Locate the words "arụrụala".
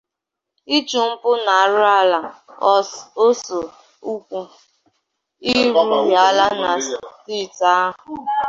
1.63-2.19